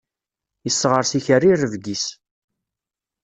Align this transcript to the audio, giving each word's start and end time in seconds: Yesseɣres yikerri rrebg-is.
Yesseɣres 0.65 1.11
yikerri 1.15 1.51
rrebg-is. 1.61 2.05